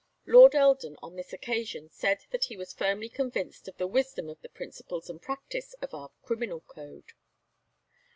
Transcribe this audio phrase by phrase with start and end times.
[0.25, 4.41] Lord Eldon on this occasion said that he was firmly convinced of the wisdom of
[4.41, 7.11] the principles and practice of our criminal code.